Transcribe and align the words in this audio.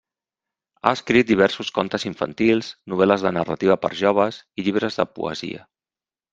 Ha 0.89 0.93
escrit 0.97 1.29
diversos 1.31 1.69
contes 1.75 2.07
infantils, 2.11 2.71
novel·les 2.95 3.27
de 3.27 3.35
narrativa 3.39 3.79
per 3.87 3.95
a 3.95 4.01
joves 4.03 4.43
i 4.63 4.69
llibres 4.69 5.01
de 5.03 5.09
poesia. 5.21 5.67